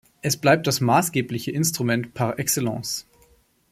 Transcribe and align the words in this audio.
Es 0.23 0.35
bleibt 0.35 0.65
das 0.65 0.81
maßgebliche 0.81 1.51
Instrument 1.51 2.15
par 2.15 2.39
excellence. 2.39 3.05